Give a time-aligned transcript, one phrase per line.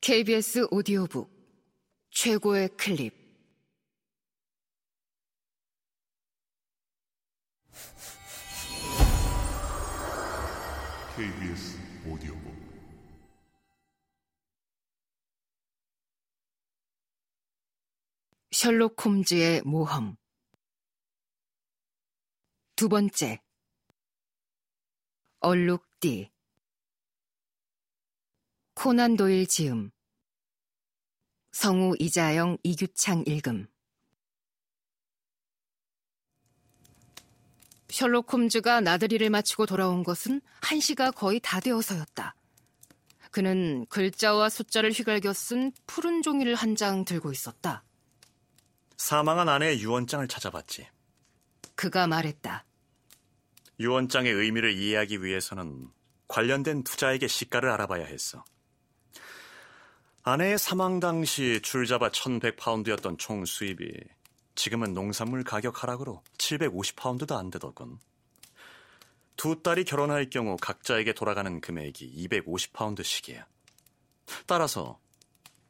[0.00, 1.28] KBS 오디오북
[2.10, 3.12] 최고의 클립.
[11.16, 12.54] KBS 오디오북.
[18.52, 20.16] 셜록 홈즈의 모험.
[22.76, 23.42] 두 번째.
[25.40, 26.30] 얼룩띠
[28.80, 29.90] 코난 도일 지음
[31.50, 33.66] 성우 이자영 이규창 읽음
[37.88, 42.36] 셜록 홈즈가 나들이를 마치고 돌아온 것은 한시가 거의 다 되어서였다.
[43.32, 47.82] 그는 글자와 숫자를 휘갈겨 쓴 푸른 종이를 한 장 들고 있었다.
[48.96, 50.86] 사망한 아내의 유언장을 찾아봤지.
[51.74, 52.64] 그가 말했다.
[53.80, 55.88] 유언장의 의미를 이해하기 위해서는
[56.28, 58.44] 관련된 투자에게 시가를 알아봐야 했어.
[60.30, 63.90] 아내의 사망 당시 줄잡아 1100파운드였던 총 수입이
[64.56, 67.98] 지금은 농산물 가격 하락으로 750파운드도 안 되더군.
[69.38, 73.42] 두 딸이 결혼할 경우 각자에게 돌아가는 금액이 250파운드씩이야.
[74.46, 74.98] 따라서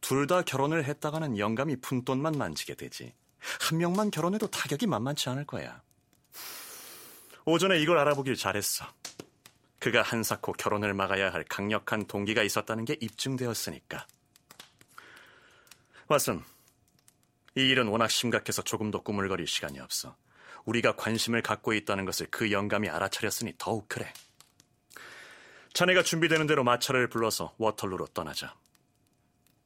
[0.00, 3.12] 둘 다 결혼을 했다가는 영감이 푼돈만 만지게 되지.
[3.60, 5.82] 한 명만 결혼해도 타격이 만만치 않을 거야.
[7.44, 8.86] 오전에 이걸 알아보길 잘했어.
[9.80, 14.06] 그가 한사코 결혼을 막아야 할 강력한 동기가 있었다는 게 입증되었으니까.
[16.08, 16.42] 왓슨,
[17.56, 20.16] 이 일은 워낙 심각해서 조금 더 꾸물거릴 시간이 없어.
[20.64, 24.12] 우리가 관심을 갖고 있다는 것을 그 영감이 알아차렸으니 더욱 그래.
[25.72, 28.54] 자네가 준비되는 대로 마차를 불러서 워털루로 떠나자.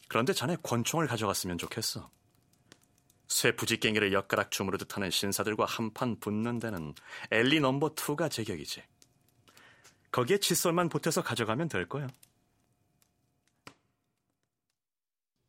[0.08, 2.11] 그런데 자네 권총을 가져갔으면 좋겠어.
[3.28, 6.94] 쇠 부지깽이를 엿가락 주무르듯 하는 신사들과 한판 붙는 데는
[7.30, 8.83] 엘리 넘버 2가 제격이지.
[10.11, 12.08] 거기에 칫솔만 보태서 가져가면 될 거야.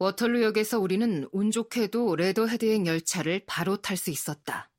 [0.02, 4.71] 워털루역에서 우리는 운 좋게도 레더헤드행 열차를 바로 탈 수 있었다.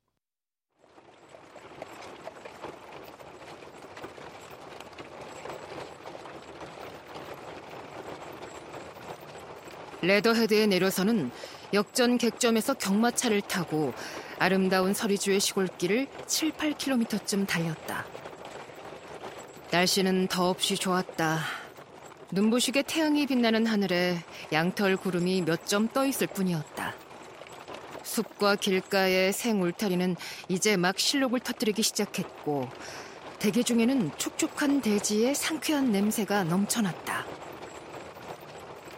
[10.01, 11.31] 레더헤드에 내려서는
[11.73, 13.93] 역전 객점에서 경마차를 타고
[14.39, 18.05] 아름다운 서리주의 시골길을 7, 8km쯤 달렸다.
[19.71, 21.62] 날씨는 더없이 좋았다.
[22.33, 24.17] 눈부시게 태양이 빛나는 하늘에
[24.51, 26.95] 양털 구름이 몇 점 떠 있을 뿐이었다.
[28.01, 30.15] 숲과 길가의 생 울타리는
[30.49, 32.67] 이제 막 실록을 터뜨리기 시작했고
[33.37, 37.25] 대기 중에는 촉촉한 대지의 상쾌한 냄새가 넘쳐났다.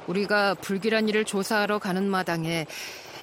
[0.08, 2.66] 우리가 불길한 일을 조사하러 가는 마당에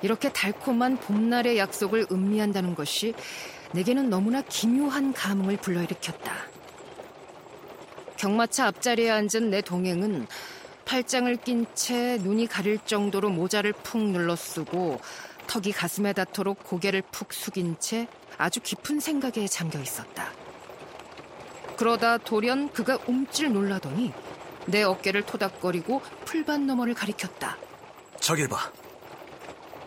[0.02, 3.14] 이렇게 달콤한 봄날의 약속을 음미한다는 것이
[3.72, 6.34] 내게는 너무나 기묘한 감흥을 불러일으켰다.
[8.22, 10.28] 경마차 앞자리에 앉은 내 동행은
[10.84, 15.00] 팔짱을 낀 채 눈이 가릴 정도로 모자를 푹 눌러 쓰고
[15.48, 18.06] 턱이 가슴에 닿도록 고개를 푹 숙인 채
[18.38, 20.30] 아주 깊은 생각에 잠겨 있었다.
[21.76, 24.12] 그러다 돌연 그가 움찔 놀라더니
[24.66, 27.58] 내 어깨를 토닥거리고 풀밭 너머를 가리켰다.
[28.20, 28.70] 저길 봐.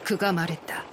[0.04, 0.84] 그가 말했다.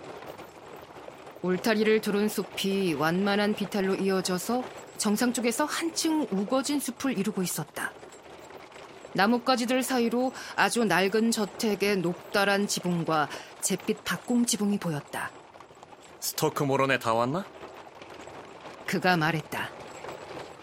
[1.43, 4.63] 울타리를 두른 숲이 완만한 비탈로 이어져서
[5.03, 7.91] 정상 쪽에서 한층 우거진 숲을 이루고 있었다.
[9.15, 13.29] 나뭇가지들 사이로 아주 낡은 저택의 높다란 지붕과
[13.62, 15.33] 잿빛 박공 지붕이 보였다.
[16.21, 17.45] 스토크 모론에 다 왔나?
[18.87, 19.71] 그가 말했다.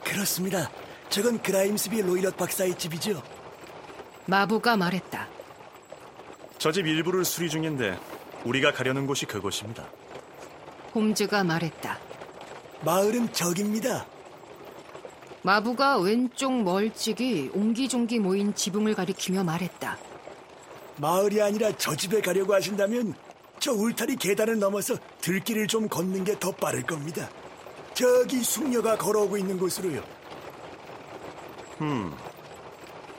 [0.05, 0.71] 그렇습니다.
[1.09, 3.21] 저건 그라임스비 로이럿 박사의 집이죠.
[4.25, 5.27] 마부가 말했다.
[6.59, 7.99] 저 집 일부를 수리 중인데
[8.45, 9.83] 우리가 가려는 곳이 그곳입니다.
[10.95, 11.99] 홈즈가 말했다.
[12.85, 14.05] 마을은 저깁니다.
[15.41, 19.97] 마부가 왼쪽 멀찍이 옹기종기 모인 지붕을 가리키며 말했다.
[20.97, 23.13] 마을이 아니라 저 집에 가려고 하신다면
[23.59, 27.29] 저 울타리 계단을 넘어서 들길을 좀 걷는 게 더 빠를 겁니다.
[27.93, 30.03] 저기 숙녀가 걸어오고 있는 곳으로요.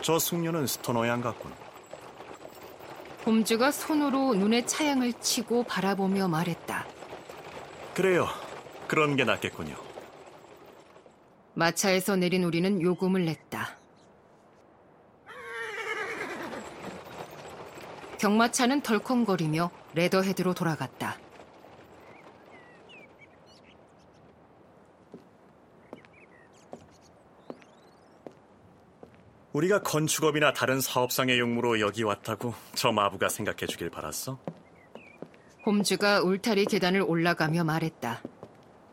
[0.02, 1.52] 저 숙녀는 스토너 양 같군.
[3.26, 6.86] 홈즈가 손으로 눈에 차양을 치고 바라보며 말했다.
[7.94, 8.28] 그래요.
[8.86, 9.74] 그런 게 낫겠군요.
[11.60, 13.76] 마차에서 내린 우리는 요금을 냈다.
[18.18, 21.18] 경마차는 덜컹거리며 레더헤드로 돌아갔다.
[29.52, 34.38] 우리가 건축업이나 다른 사업상의 용무로 여기 왔다고 저 마부가 생각해 주길 바랐어?
[35.66, 38.22] 홈즈가 울타리 계단을 올라가며 말했다.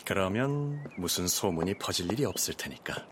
[0.07, 3.05] 그러면 무슨 소문이 퍼질 일이 없을 테니까.